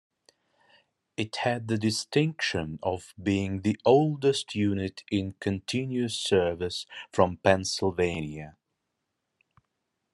[1.15, 8.57] It had the distinction of being the oldest unit in continuous service from Pennsylvania.